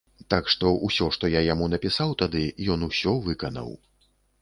[0.33, 2.43] Так што, усё, што я яму напісаў тады,
[2.77, 3.69] ён усё выканаў.